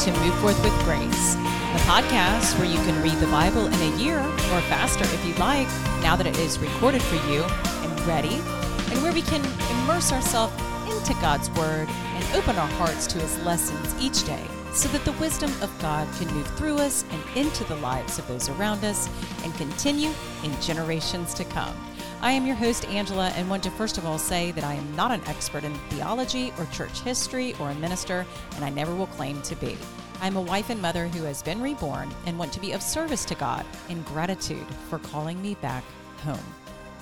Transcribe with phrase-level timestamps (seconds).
[0.00, 4.60] Forth with Grace, the podcast where you can read the Bible in a year or
[4.62, 5.66] faster if you'd like,
[6.00, 8.36] now that it is recorded for you and ready,
[8.90, 10.54] and where we can immerse ourselves
[10.90, 15.12] into God's Word and open our hearts to His lessons each day so that the
[15.20, 19.06] wisdom of God can move through us and into the lives of those around us
[19.44, 20.12] and continue
[20.42, 21.76] in generations to come.
[22.22, 24.94] I am your host, Angela, and want to first of all say that I am
[24.94, 28.26] not an expert in theology or church history or a minister,
[28.56, 29.78] and I never will claim to be.
[30.20, 33.24] I'm a wife and mother who has been reborn and want to be of service
[33.24, 35.82] to God in gratitude for calling me back
[36.22, 36.38] home.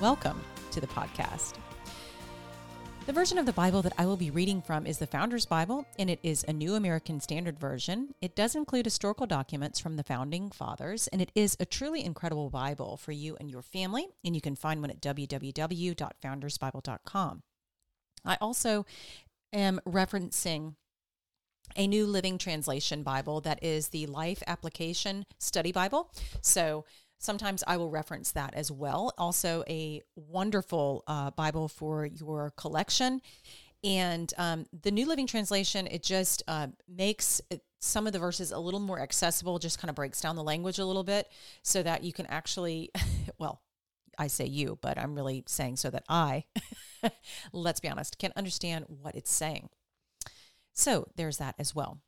[0.00, 0.40] Welcome
[0.70, 1.61] to the podcast.
[3.04, 5.84] The version of the Bible that I will be reading from is the Founders Bible,
[5.98, 8.14] and it is a New American Standard Version.
[8.20, 12.48] It does include historical documents from the founding fathers, and it is a truly incredible
[12.48, 17.42] Bible for you and your family, and you can find one at www.foundersbible.com.
[18.24, 18.86] I also
[19.52, 20.76] am referencing
[21.74, 26.12] a New Living Translation Bible that is the Life Application Study Bible.
[26.40, 26.84] So
[27.22, 29.14] sometimes I will reference that as well.
[29.16, 33.20] Also, a wonderful uh, Bible for your collection.
[33.84, 37.40] And um, the New Living Translation, it just uh, makes
[37.80, 40.78] some of the verses a little more accessible, just kind of breaks down the language
[40.78, 41.28] a little bit
[41.62, 42.90] so that you can actually,
[43.38, 43.60] well,
[44.18, 46.44] I say you, but I'm really saying so that I,
[47.52, 49.68] let's be honest, can understand what it's saying.
[50.72, 51.98] So there's that as well.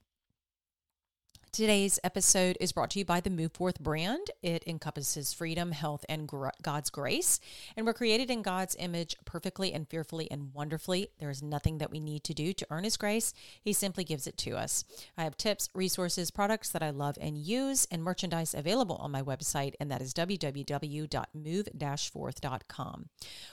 [1.54, 4.32] Today's episode is brought to you by the Move Forth brand.
[4.42, 7.38] It encompasses freedom, health, and gr- God's grace.
[7.76, 11.10] And we're created in God's image perfectly and fearfully and wonderfully.
[11.20, 13.32] There is nothing that we need to do to earn His grace.
[13.62, 14.84] He simply gives it to us.
[15.16, 19.22] I have tips, resources, products that I love and use, and merchandise available on my
[19.22, 23.08] website, and that is www.move-forth.com.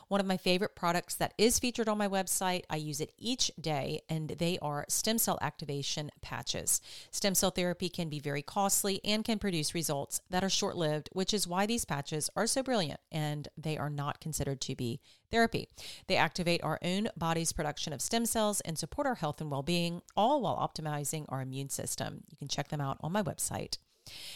[0.07, 3.51] One of my favorite products that is featured on my website, I use it each
[3.61, 6.81] day, and they are stem cell activation patches.
[7.11, 11.09] Stem cell therapy can be very costly and can produce results that are short lived,
[11.13, 14.99] which is why these patches are so brilliant and they are not considered to be
[15.31, 15.69] therapy.
[16.07, 19.63] They activate our own body's production of stem cells and support our health and well
[19.63, 22.23] being, all while optimizing our immune system.
[22.29, 23.77] You can check them out on my website.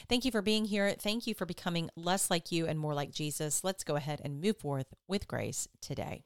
[0.07, 0.91] Thank you for being here.
[0.91, 3.63] Thank you for becoming less like you and more like Jesus.
[3.63, 6.23] Let's go ahead and move forth with grace today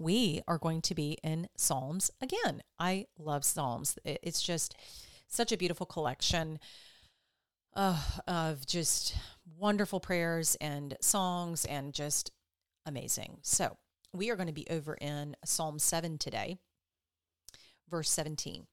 [0.00, 2.62] we are going to be in Psalms again.
[2.78, 3.98] I love Psalms.
[4.04, 4.74] It's just
[5.30, 6.58] such a beautiful collection
[7.74, 9.14] uh, of just
[9.58, 12.32] wonderful prayers and songs and just
[12.84, 13.38] amazing.
[13.42, 13.76] So
[14.12, 16.58] we are going to be over in Psalm 7 today,
[17.88, 18.66] verse 17.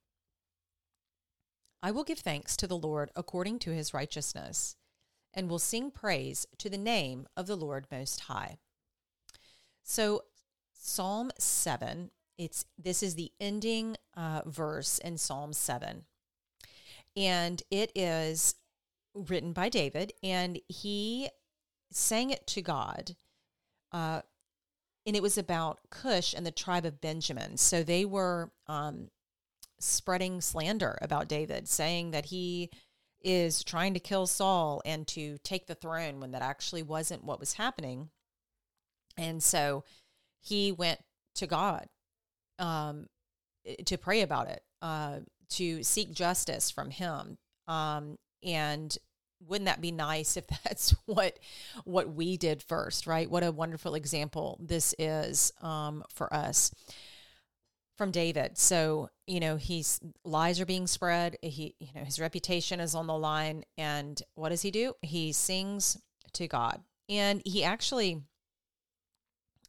[1.83, 4.75] I will give thanks to the Lord according to his righteousness,
[5.33, 8.57] and will sing praise to the name of the Lord Most High.
[9.83, 10.23] So,
[10.73, 16.05] Psalm 7, it's this is the ending uh, verse in Psalm 7
[17.17, 18.55] and it is
[19.15, 21.27] written by David, and he
[21.91, 23.15] sang it to God.
[23.91, 24.21] Uh,
[25.05, 27.57] and it was about Cush and the tribe of Benjamin.
[27.57, 29.09] So they were um,
[29.79, 32.69] spreading slander about David, saying that he
[33.23, 37.39] is trying to kill Saul and to take the throne when that actually wasn't what
[37.39, 38.09] was happening.
[39.17, 39.85] And so
[40.39, 40.99] he went
[41.35, 41.87] to God
[42.59, 43.07] um,
[43.85, 44.61] to pray about it.
[44.81, 45.19] Uh,
[45.51, 47.37] to seek justice from him.
[47.67, 48.97] Um, and
[49.45, 51.39] wouldn't that be nice if that's what
[51.83, 53.29] what we did first, right?
[53.29, 56.71] What a wonderful example this is um, for us
[57.97, 58.57] from David.
[58.57, 61.37] So you know, he's lies are being spread.
[61.41, 64.93] He you know his reputation is on the line, and what does he do?
[65.01, 65.97] He sings
[66.33, 68.21] to God, and he actually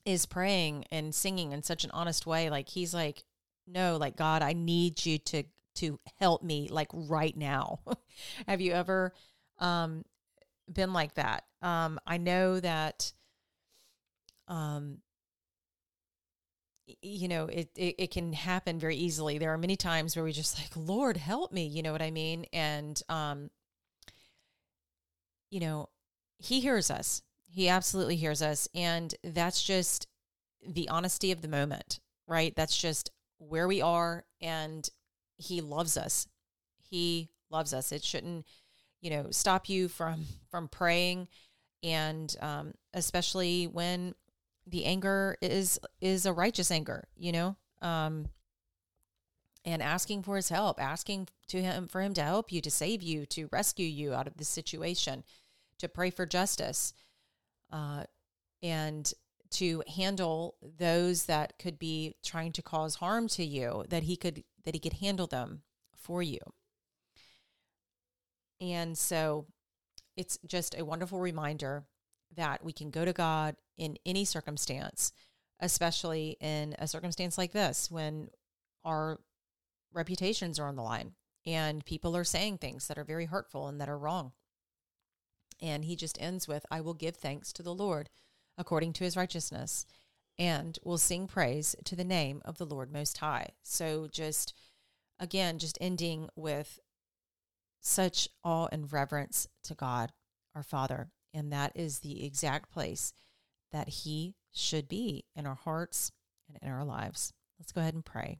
[0.04, 2.48] is praying and singing in such an honest way.
[2.48, 3.24] Like he's like,
[3.66, 5.42] no, like God, I need you to
[5.78, 7.80] to help me like right now.
[8.48, 9.12] Have you ever
[9.58, 10.04] um,
[10.72, 11.44] been like that?
[11.62, 13.12] Um, I know that
[14.46, 14.98] um,
[17.02, 19.38] you know it, it, it can happen very easily.
[19.38, 22.10] There are many times where we just like lord help me you know what i
[22.10, 22.46] mean?
[22.52, 23.50] And um
[25.50, 25.88] you know
[26.38, 27.22] he hears us.
[27.50, 28.68] He absolutely hears us.
[28.74, 30.06] And that's just
[30.66, 32.54] the honesty of the moment right?
[32.54, 34.24] That's just where we are.
[34.40, 34.88] And
[35.38, 36.26] he loves us.
[36.90, 37.92] He loves us.
[37.92, 38.46] It shouldn't,
[39.00, 41.28] you know, stop you from from praying,
[41.82, 44.14] and um, especially when
[44.66, 47.08] the anger is is a righteous anger.
[47.16, 48.28] You know, um,
[49.64, 53.02] and asking for his help, asking to him for him to help you, to save
[53.02, 55.24] you, to rescue you out of this situation,
[55.78, 56.92] to pray for justice,
[57.72, 58.04] uh,
[58.62, 59.12] and
[59.50, 64.44] to handle those that could be trying to cause harm to you, that he could
[64.68, 65.62] that he could handle them
[65.96, 66.40] for you.
[68.60, 69.46] And so
[70.14, 71.86] it's just a wonderful reminder
[72.36, 75.10] that we can go to God in any circumstance,
[75.58, 78.28] especially in a circumstance like this when
[78.84, 79.20] our
[79.94, 81.12] reputations are on the line
[81.46, 84.32] and people are saying things that are very hurtful and that are wrong.
[85.62, 88.10] And he just ends with, I will give thanks to the Lord
[88.58, 89.86] according to his righteousness
[90.38, 93.50] and will sing praise to the name of the Lord Most High.
[93.62, 94.54] So just
[95.18, 96.78] again, just ending with
[97.80, 100.12] such awe and reverence to God,
[100.54, 101.08] our Father.
[101.34, 103.12] And that is the exact place
[103.72, 106.12] that He should be in our hearts
[106.48, 107.32] and in our lives.
[107.58, 108.38] Let's go ahead and pray.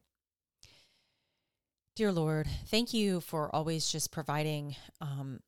[1.97, 5.41] Dear Lord, thank you for always just providing um,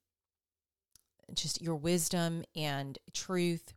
[1.32, 3.72] just your wisdom and truth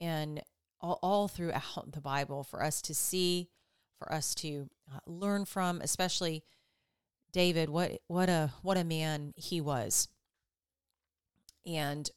[0.00, 0.42] and
[0.80, 3.48] all, all throughout the Bible for us to see,
[3.98, 6.44] for us to uh, learn from, especially
[7.32, 7.68] David.
[7.68, 10.08] What what a what a man he was,
[11.66, 12.08] and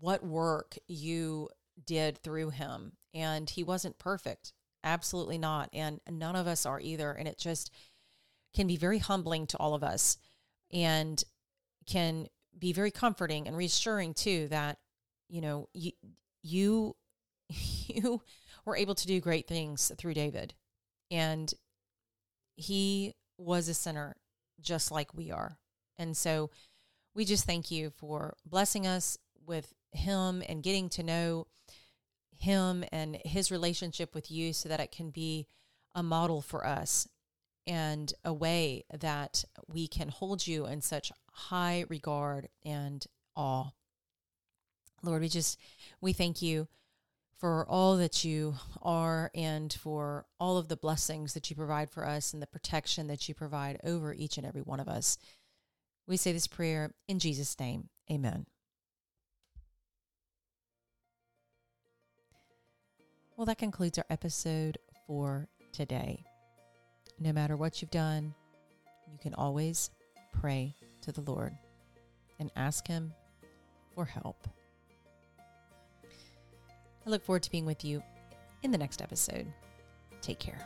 [0.00, 1.48] what work you
[1.84, 2.92] did through him.
[3.14, 4.52] And he wasn't perfect,
[4.84, 7.12] absolutely not, and none of us are either.
[7.12, 7.70] And it just
[8.54, 10.18] can be very humbling to all of us,
[10.72, 11.22] and
[11.86, 12.26] can
[12.58, 14.78] be very comforting and reassuring too that
[15.28, 15.92] you know you
[16.42, 16.96] you
[17.86, 18.22] you
[18.64, 20.54] were able to do great things through David.
[21.10, 21.52] And
[22.56, 24.16] he was a sinner
[24.60, 25.58] just like we are.
[25.98, 26.50] And so
[27.14, 29.16] we just thank you for blessing us
[29.46, 31.46] with him and getting to know
[32.38, 35.46] him and his relationship with you so that it can be
[35.94, 37.08] a model for us
[37.66, 43.70] and a way that we can hold you in such high regard and awe.
[45.02, 45.58] Lord, we just
[46.00, 46.68] we thank you
[47.38, 52.06] for all that you are and for all of the blessings that you provide for
[52.06, 55.18] us and the protection that you provide over each and every one of us.
[56.06, 57.88] We say this prayer in Jesus' name.
[58.10, 58.46] Amen.
[63.36, 66.24] Well, that concludes our episode for today.
[67.20, 68.34] No matter what you've done,
[69.12, 69.90] you can always
[70.40, 71.52] pray to the Lord
[72.38, 73.12] and ask Him
[73.94, 74.48] for help.
[77.06, 78.02] I look forward to being with you
[78.62, 79.46] in the next episode.
[80.20, 80.58] Take care.